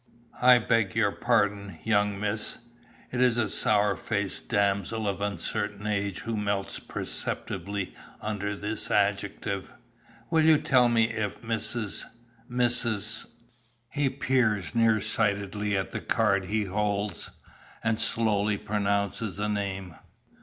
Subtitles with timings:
[0.41, 2.57] "I beg your pardon, young Miss."
[3.11, 9.71] It is a sour faced damsel of uncertain age who melts perceptibly under this adjective.
[10.31, 12.05] "Will you tell me if Mrs.
[12.49, 13.27] Mrs."
[13.93, 17.29] He peers near sightedly at the card he holds,
[17.83, 19.93] and slowly pronounces a name.